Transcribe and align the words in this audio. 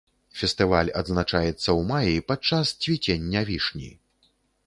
Фестываль 0.39 0.87
адзначаецца 1.01 1.51
ў 1.57 1.81
маі 1.91 2.25
падчас 2.31 2.73
цвіцення 2.85 3.45
вішні. 3.53 3.93